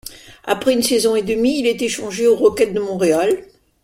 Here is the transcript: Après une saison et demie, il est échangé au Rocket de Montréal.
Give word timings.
Après 0.45 0.73
une 0.73 0.81
saison 0.81 1.15
et 1.15 1.21
demie, 1.21 1.59
il 1.59 1.67
est 1.67 1.79
échangé 1.83 2.25
au 2.25 2.35
Rocket 2.35 2.73
de 2.73 2.79
Montréal. 2.79 3.45